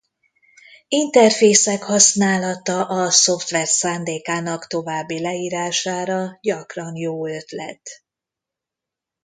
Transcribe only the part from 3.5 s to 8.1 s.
szándékának további leírására gyakran jó ötlet.